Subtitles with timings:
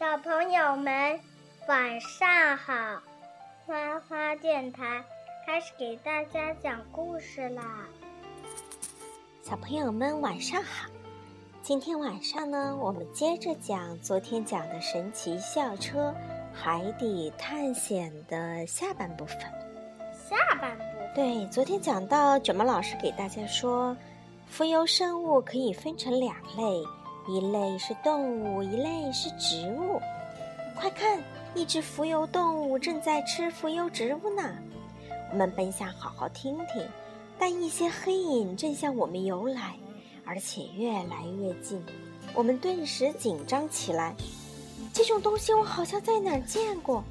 [0.00, 1.20] 小朋友们，
[1.68, 2.72] 晚上好！
[3.66, 5.04] 花花电台
[5.44, 7.86] 开始给大家讲故事啦。
[9.42, 10.88] 小朋友们，晚上好！
[11.62, 16.14] 今天晚上呢，我们接着讲昨天讲的神奇校车
[16.50, 19.36] 海底探险的下半部分。
[20.14, 23.94] 下半部对，昨天讲到卷毛老师给大家说，
[24.48, 26.82] 浮游生物可以分成两类。
[27.30, 30.00] 一类是动物，一类是植物。
[30.74, 31.22] 快看，
[31.54, 34.52] 一只浮游动物正在吃浮游植物呢。
[35.30, 36.84] 我们本想好好听听，
[37.38, 39.76] 但一些黑影正向我们游来，
[40.24, 41.80] 而且越来越近。
[42.34, 44.12] 我们顿时紧张起来。
[44.92, 47.04] 这种东西我好像在哪儿见过。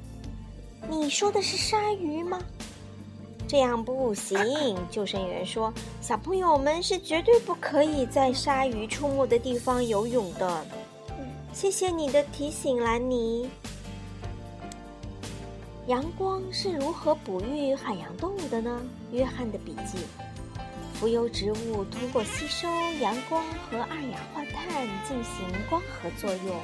[0.86, 2.38] 你说的是鲨鱼吗？
[3.50, 4.38] 这样不行，
[4.92, 10.64] 救生员说：“小朋友们是绝对不可以在鲨鱼出没的地方游泳的。”
[11.52, 13.50] 谢谢你的提醒，兰尼。
[15.88, 18.80] 阳光是如何哺育海洋动物的呢？
[19.10, 19.98] 约翰的笔记：
[20.94, 22.68] 浮游植物通过吸收
[23.00, 26.54] 阳光和二氧化碳进行光合作用，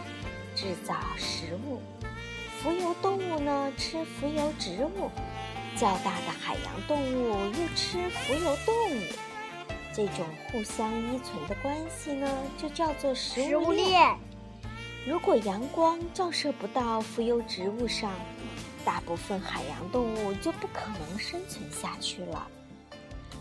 [0.54, 1.80] 制造食物。
[2.62, 5.10] 浮游动物呢，吃浮游植物。
[5.76, 9.00] 较大的海洋动物又吃浮游动物，
[9.92, 14.16] 这种互相依存的关系呢，就叫做食物链。
[15.06, 18.10] 如果阳光照射不到浮游植物上，
[18.84, 22.48] 大部分海洋动物就不可能生存下去了。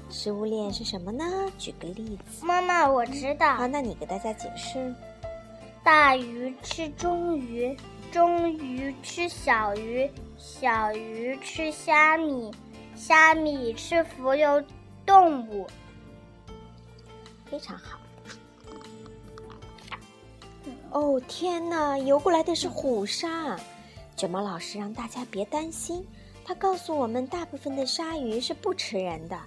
[0.09, 1.25] 食物链是什么呢？
[1.57, 2.45] 举个例子。
[2.45, 3.55] 妈妈，我知道。
[3.55, 4.93] 好，那你给大家解释。
[5.83, 7.77] 大鱼吃中鱼。
[8.11, 12.51] 中鱼吃小鱼，小鱼吃虾米，
[12.95, 14.63] 虾米吃浮游
[15.05, 15.67] 动物。
[17.49, 17.99] 非常好。
[20.91, 23.57] 哦天哪，游过来的是虎鲨！
[24.15, 26.05] 卷毛老师让大家别担心，
[26.43, 29.37] 他告诉我们，大部分的鲨鱼是不吃人的。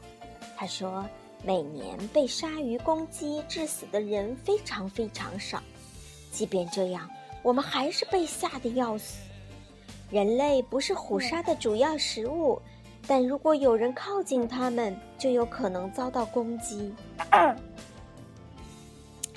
[0.56, 1.04] 他说，
[1.44, 5.62] 每年被鲨鱼攻击致死的人非常非常少。
[6.30, 7.08] 即便这样。
[7.44, 9.20] 我们还是被吓得要死。
[10.10, 12.60] 人类不是虎鲨的主要食物，
[13.06, 16.94] 但如果有人靠近它们，就有可能遭到攻击。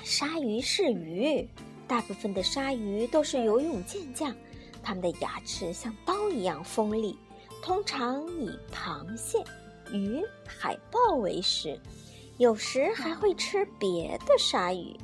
[0.02, 1.46] 鲨鱼是鱼，
[1.86, 4.34] 大部分的鲨鱼都是游泳健将，
[4.82, 7.18] 它们的牙齿像刀一样锋利，
[7.62, 9.44] 通常以螃蟹、
[9.92, 11.78] 鱼、海豹为食，
[12.38, 14.96] 有时还会吃别的鲨鱼。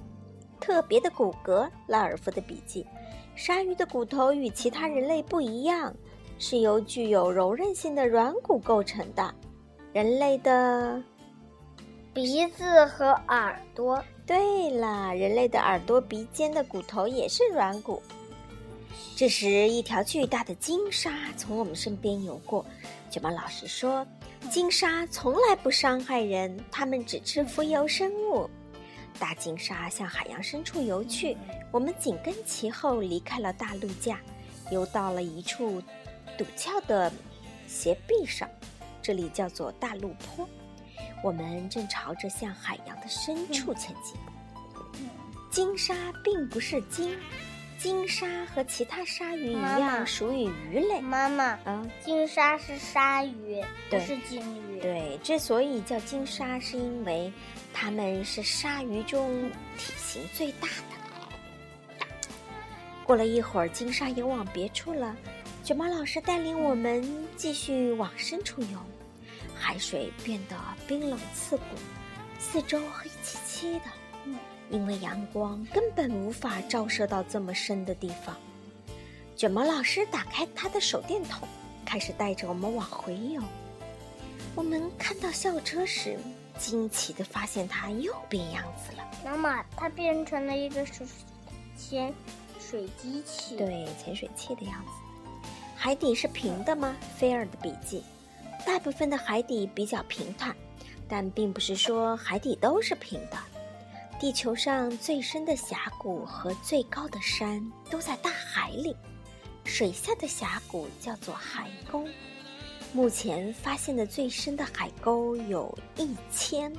[0.61, 2.87] 特别的骨骼，拉尔夫的笔记：
[3.35, 5.95] 鲨鱼的骨头与其他人类不一样，
[6.39, 9.35] 是由具有柔韧性的软骨构成的。
[9.93, 11.03] 人类的
[12.13, 14.03] 鼻子和耳朵。
[14.27, 18.03] 对了，人类的耳朵、鼻尖的骨头也是软骨。
[19.17, 22.63] 这时，一条巨大的金鲨从我们身边游过。
[23.09, 24.07] 卷毛老师说
[24.53, 28.49] ：“金鲨从来不伤害人，它们只吃浮游生物。”
[29.19, 31.37] 大金鲨向海洋深处游去，
[31.71, 34.21] 我们紧跟其后离开了大陆架，
[34.71, 35.83] 游到了一处
[36.39, 37.13] 陡峭的
[37.67, 38.49] 斜壁上，
[39.03, 40.49] 这里叫做大陆坡。
[41.23, 44.15] 我们正朝着向海洋的深处前进。
[45.51, 47.19] 金鲨并不是鲸，
[47.79, 51.01] 金鲨和其他鲨鱼一样属于鱼类。
[51.01, 54.81] 妈妈，嗯，鲸鲨是鲨鱼，不是鲸鱼。
[54.81, 57.33] 对，之所以叫鲸鲨，是因为。
[57.73, 62.07] 它们是鲨鱼中体型最大的。
[63.05, 65.15] 过了一会儿，金鲨游往别处了。
[65.63, 68.79] 卷毛老师带领我们继续往深处游，
[69.55, 70.57] 海水变得
[70.89, 71.63] 冰冷刺骨，
[72.41, 73.85] 四周黑漆漆的，
[74.71, 78.37] 因为阳光根本无法照射到这么深的地方。
[79.37, 81.47] 卷毛老师打开他的手电筒，
[81.85, 83.43] 开始带着我们往回游。
[84.55, 86.19] 我们看到校车时。
[86.59, 89.09] 惊奇的发现，它又变样子了。
[89.25, 91.07] 妈妈，它变成了一个水
[91.79, 92.13] 潜
[92.59, 93.57] 水机器。
[93.57, 94.91] 对，潜水器的样子。
[95.77, 96.97] 海底是平的吗？
[97.17, 98.03] 菲尔的笔记：
[98.67, 100.53] 大部分的海底比较平坦，
[101.09, 103.39] 但并不是说海底都是平的。
[104.19, 108.97] 地球上最深的峡谷和最高的山都在大海里，
[109.65, 112.05] 水下的峡谷叫做海沟。
[112.93, 116.73] 目前发现的最深的海沟有一千，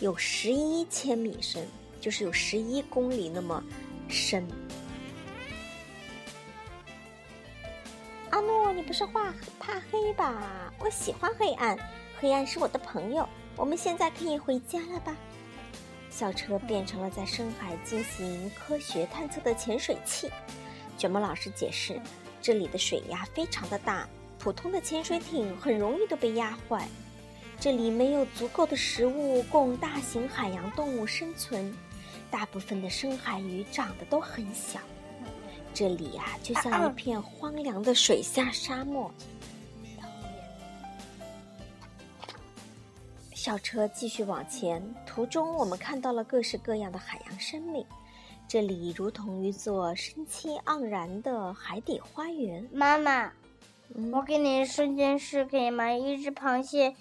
[0.00, 1.66] 有十一千米深，
[1.98, 3.64] 就是有十一公里那么
[4.06, 4.46] 深。
[8.28, 10.70] 阿诺，你不是话怕黑吧？
[10.78, 11.78] 我喜欢黑暗，
[12.18, 13.26] 黑暗是我的朋友。
[13.56, 15.16] 我们现在可以回家了吧？
[16.10, 20.30] 校车变成了在深海进行科学探测的潜水器。
[20.98, 22.00] 卷毛老师解释，
[22.42, 24.08] 这里的水压非常的大，
[24.38, 26.86] 普通的潜水艇很容易都被压坏。
[27.58, 31.74] 这里没有足够的食物供大型海洋动物生存，
[32.30, 34.80] 大部分的深海鱼长得都很小。
[35.72, 39.12] 这里呀，就像一片荒凉的水下沙漠。
[43.40, 47.86] 校车继续往前，途中我们看到了各式各样的海洋生命。
[48.46, 52.68] 这里如同一座生机盎然的海底花园。
[52.70, 53.32] 妈妈，
[54.12, 55.90] 我给你说件事可以吗？
[55.90, 56.94] 一只螃蟹。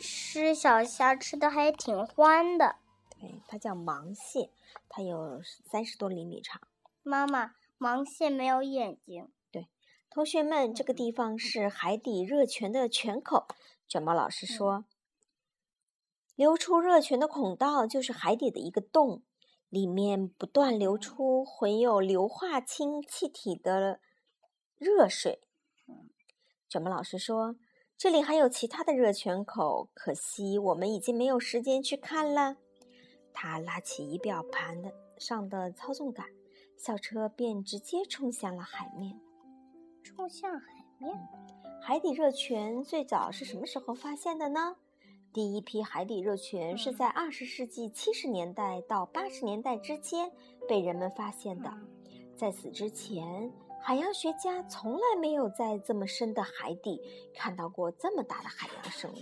[0.00, 2.74] 吃小虾吃的还挺欢的，
[3.20, 4.50] 对，它叫芒蟹，
[4.88, 5.40] 它有
[5.70, 6.60] 三十多厘米长。
[7.04, 9.28] 妈妈，芒蟹没有眼睛。
[9.52, 9.68] 对，
[10.10, 13.46] 同学们，这个地方是海底热泉的泉口。
[13.86, 14.84] 卷毛老师说，
[16.34, 19.22] 流出热泉的孔道就是海底的一个洞，
[19.68, 24.00] 里面不断流出混有硫化氢气体的
[24.76, 25.40] 热水。
[26.68, 27.56] 卷毛老师说。
[27.96, 32.56] 这里还有其他的热泉口，可惜我们已经没有时间去看了。
[33.32, 36.26] 他拉起仪表盘的上的操纵杆，
[36.76, 39.18] 校车便直接冲向了海面。
[40.02, 41.16] 冲向海面？
[41.80, 44.76] 海底热泉最早是什么时候发现的呢？
[45.34, 50.30] 第一批海底热泉是在二十世纪七十年代到八十年代之间
[50.68, 51.70] 被人们发现的。
[52.36, 53.52] 在此之前。
[53.86, 56.98] 海洋学家从来没有在这么深的海底
[57.34, 59.16] 看到过这么大的海洋生物。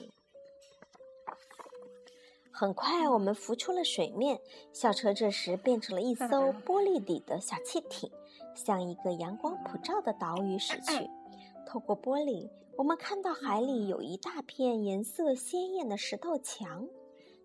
[2.53, 4.41] 很快，我们浮出了水面，
[4.73, 8.09] 校车这时变成了一艘玻璃底的小汽艇，
[8.55, 11.11] 向一个阳光普照的岛屿驶去。
[11.67, 16.89] 透过玻璃，我们看到海里有一大片颜色鲜艳的石头墙。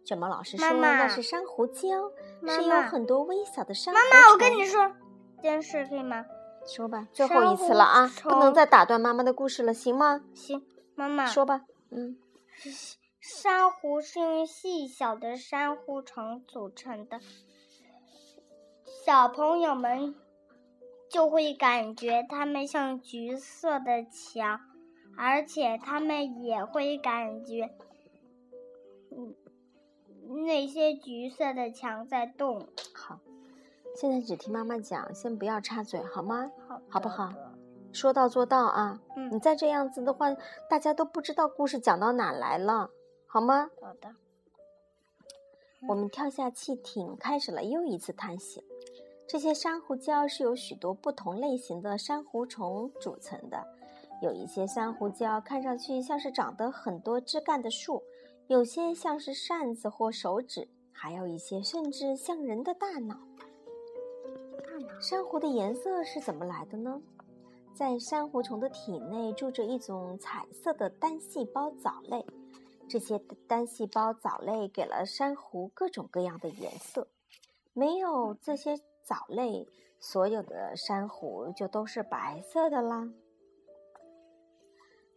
[0.06, 2.12] 卷毛老师说那是珊瑚礁，
[2.48, 4.00] 是有很多微小的珊瑚。
[4.00, 4.90] 妈妈，我跟你说
[5.42, 6.26] 件事，可以吗？
[6.66, 8.12] 说吧，最后一次了啊！
[8.24, 10.22] 不能再打断妈妈的故事了，行吗？
[10.34, 10.66] 行，
[10.96, 11.64] 妈妈说吧。
[11.92, 12.18] 嗯，
[13.20, 17.20] 珊瑚是用细小的珊瑚虫组成的，
[19.06, 20.16] 小朋友们
[21.10, 24.60] 就会感觉它们像橘色的墙，
[25.18, 27.72] 而且他们也会感觉，
[29.12, 29.36] 嗯，
[30.46, 32.68] 那些橘色的墙在动。
[32.94, 33.20] 好。
[33.96, 36.52] 现在只听妈妈讲，先不要插嘴，好吗？
[36.68, 37.34] 好，好不好？
[37.92, 39.02] 说到做到啊！
[39.16, 40.28] 嗯，你再这样子的话，
[40.70, 42.92] 大家都不知道故事讲到哪来了，
[43.26, 43.72] 好吗？
[43.82, 44.14] 好的。
[45.90, 48.64] 我们跳下汽艇，开始了又一次探险。
[49.28, 53.66] 这些珊瑚礁是由许多不同类型的珊瑚虫组成的，
[54.22, 58.02] 有一些珊瑚礁看上去像是长得很多枝干的树，
[58.48, 63.16] 有些像是扇子或手指，还有一些甚至像人的大脑。
[65.00, 67.02] 珊瑚的颜色是怎么来的呢？
[67.74, 72.26] 在珊瑚虫的体内住着一种彩色的单细胞藻类，
[72.90, 77.08] 这些单细胞藻类给了珊瑚各种各样的颜色。
[77.74, 79.68] 没有这些藻类，
[80.00, 83.08] 所有的珊瑚就都是白色的啦。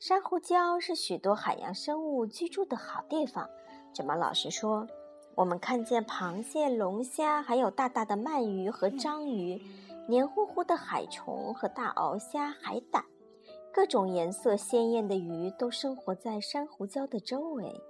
[0.00, 3.47] 珊瑚礁是许多海洋生物居住的好地方。
[3.92, 4.88] 卷毛老师说。
[5.37, 9.62] 我们看见螃蟹、龙虾，还有大大的鳗鱼和章鱼，
[10.07, 13.02] 黏糊糊的海虫和大鳌虾、海胆，
[13.73, 17.80] 各种颜色鲜艳的鱼都生活在珊瑚礁的周围。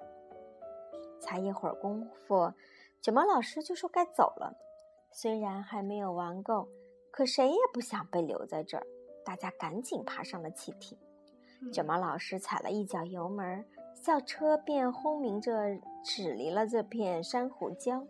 [1.18, 2.52] 才一会儿功夫，
[3.00, 4.52] 卷毛老师就说该走了。
[5.10, 6.68] 虽然还没有玩够，
[7.10, 8.86] 可谁也不想被留在这儿。
[9.24, 10.96] 大家赶紧爬上了汽艇。
[11.72, 13.64] 卷毛老师踩了一脚油门。
[13.94, 18.06] 校车便轰鸣着驶离了这片珊瑚礁。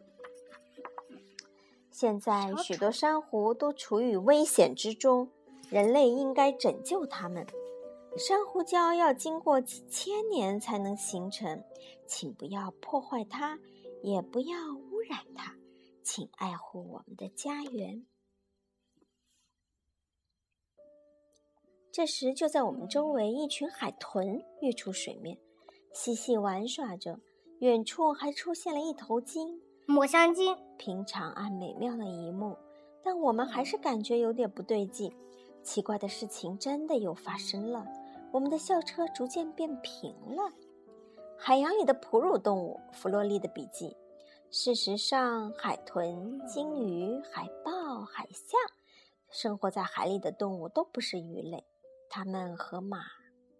[1.90, 5.28] 现在许多珊瑚都处于危险之中，
[5.68, 7.44] 人类应该拯救它们。
[8.16, 11.62] 珊瑚礁要经过几千年才能形成，
[12.06, 13.58] 请不要破坏它，
[14.02, 14.56] 也不要
[14.92, 15.56] 污染它，
[16.04, 18.06] 请爱护我们的家园。
[21.92, 25.36] 这时，就在我们周围，一群海豚跃出水面。
[25.92, 27.18] 嬉戏玩耍着，
[27.58, 30.56] 远处还出现了一头鲸——抹香鲸。
[30.78, 32.56] 平常啊美妙的一幕，
[33.02, 35.12] 但我们还是感觉有点不对劲。
[35.64, 37.84] 奇怪的事情真的又发生了，
[38.32, 40.52] 我们的校车逐渐变平了。
[41.36, 43.96] 海洋里的哺乳动物，弗洛利的笔记。
[44.52, 48.58] 事实上，海豚、鲸鱼、海豹、海象，
[49.28, 51.64] 生活在海里的动物都不是鱼类，
[52.10, 52.98] 它们和马、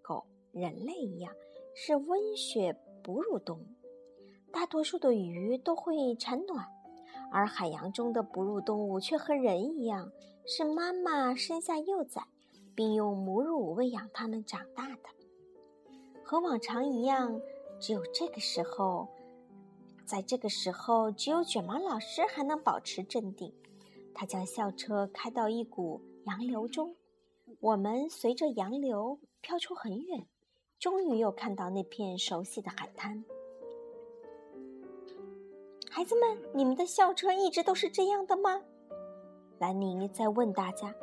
[0.03, 1.33] 狗、人类一样。
[1.73, 3.65] 是温血哺乳动物，
[4.53, 6.67] 大多数的鱼都会产卵，
[7.31, 10.11] 而海洋中的哺乳动物却和人一样，
[10.45, 12.27] 是妈妈生下幼崽，
[12.75, 15.09] 并用母乳喂养它们长大的。
[16.25, 17.41] 和往常一样，
[17.79, 19.09] 只有这个时候，
[20.05, 23.55] 在这个时候，只有卷毛老师还能保持镇定。
[24.13, 26.95] 他将校车开到一股洋流中，
[27.61, 30.27] 我们随着洋流飘出很远，
[30.79, 33.23] 终于又看到那片熟悉的海滩。
[35.91, 38.63] 孩子们，你们的校车一直都是这样的吗？
[39.59, 40.95] 兰妮在问大家。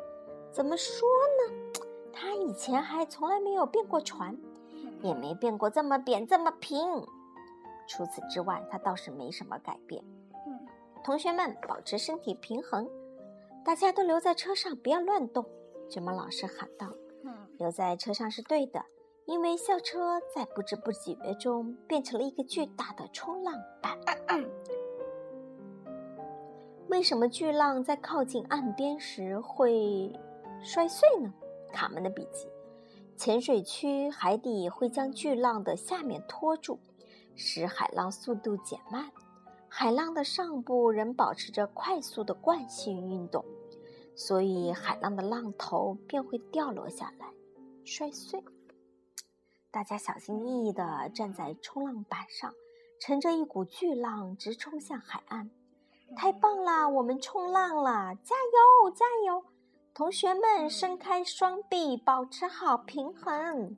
[0.50, 1.08] 怎么说
[1.46, 1.80] 呢？
[2.12, 4.36] 他以前还从来没有变过船，
[5.00, 6.80] 也没变过这么扁这么平。
[7.86, 10.02] 除此之外，他倒是没什么改变。
[11.04, 12.90] 同学们，保持身体平衡。
[13.64, 15.46] 大家都留在车上，不要乱动。
[15.88, 16.92] 卷毛老师喊道
[17.58, 18.84] ：“留在车上是对的，
[19.24, 23.98] 因为校车在不知不觉中变成了一个巨大的冲浪板。
[26.88, 30.12] 为什么巨浪在靠近岸边时会
[30.62, 31.32] 摔碎呢？”
[31.72, 32.48] 卡门的笔记：
[33.16, 36.78] 潜水区海底会将巨浪的下面拖住，
[37.34, 39.10] 使海浪速度减慢。
[39.68, 43.44] 海浪的上部仍保持着快速的惯性运动，
[44.18, 47.32] 所以海浪的浪头便会掉落下来，
[47.84, 48.42] 摔碎。
[49.70, 52.52] 大家小心翼翼地站在冲浪板上，
[53.00, 55.48] 乘着一股巨浪直冲向海岸。
[56.16, 58.16] 太棒了，我们冲浪了！
[58.24, 59.44] 加油，加油！
[59.94, 63.76] 同学们，伸开双臂，保持好平衡。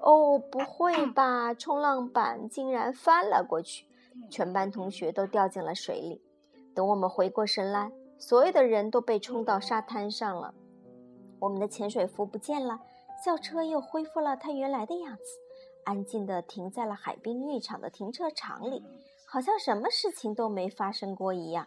[0.00, 1.52] 哦，不会吧！
[1.52, 3.86] 冲浪板竟然翻了过去。
[4.30, 6.22] 全班同学都掉进了水里。
[6.74, 7.92] 等我们回过神来，
[8.22, 10.54] 所有的人都被冲到沙滩上了。
[11.40, 12.80] 我们的潜水服不见了，
[13.24, 15.22] 校车又恢复了它原来的样子，
[15.84, 18.84] 安静地停在了海滨浴场的停车场里，
[19.26, 21.66] 好像什么事情都没发生过一样。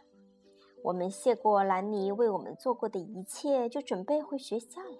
[0.82, 5.00] 我们谢过兰尼为我们做过的一切，就准备回学校了。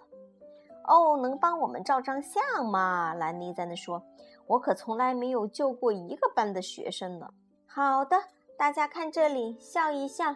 [0.90, 3.14] 哦，能帮我们照张相吗？
[3.14, 4.04] 兰尼在那说。
[4.46, 7.30] 我可从来没有救过一个班的学生呢。
[7.66, 8.18] 好的，
[8.58, 10.36] 大家看这里，笑一笑，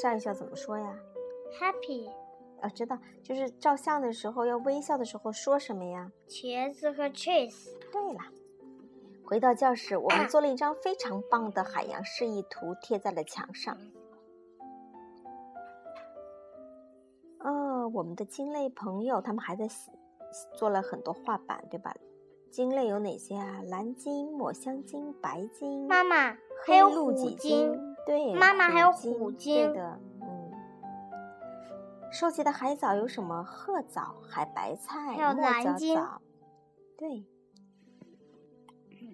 [0.00, 0.98] 笑一笑怎么说呀
[1.60, 2.10] ？Happy。
[2.60, 6.10] 啊，知道，就是照相的时候要微笑的时候说什么呀？
[6.28, 7.68] 茄子和 cheese。
[7.92, 8.18] 对了，
[9.24, 13.78] 回到教室，我们做了一张非常棒的海洋示意图，贴在了墙上。
[17.38, 19.68] 哦，我们的鲸类朋友他们还在
[20.56, 21.94] 做了很多画板，对吧？
[22.50, 23.62] 鲸类有哪些啊？
[23.66, 25.86] 蓝鲸、抹香鲸、白鲸。
[25.86, 27.87] 妈妈还有虎鲸。
[28.08, 29.70] 对，妈妈还有虎鲸。
[29.70, 30.50] 对的，嗯。
[32.10, 33.44] 收集的海藻有什么？
[33.44, 36.22] 褐藻、海白菜、墨角藻。
[36.96, 37.26] 对。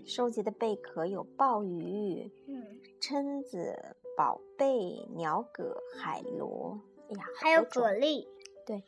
[0.07, 2.31] 收集的贝壳有鲍鱼、
[3.01, 6.79] 蛏子、宝贝、鸟蛤、海螺。
[7.09, 8.25] 哎呀，还有蛤蜊。
[8.65, 8.85] 对。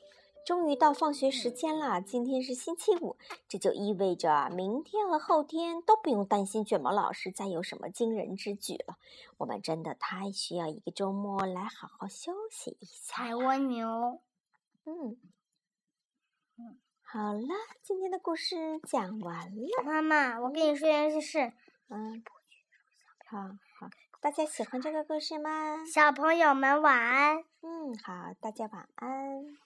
[0.47, 3.17] 终于到放学时间了，今天是星期五，
[3.49, 8.97] 这就意味着明天和后天都不用担心卷毛老师再有什么惊人之举了。
[9.39, 13.25] 我们真的太需要一个周末来好好休息一下。
[13.25, 14.21] 踩蜗牛。
[14.85, 15.19] 嗯，
[16.59, 17.49] 嗯，好了，
[17.83, 19.83] 今天的故事讲完了。
[19.85, 21.53] 妈妈，我跟你说件事。
[21.89, 22.23] 嗯，
[23.29, 23.39] 好
[23.81, 25.85] 好，大家喜欢这个故事吗？
[25.93, 27.39] 小朋友们晚安。
[27.63, 29.66] 嗯，好，大家晚安。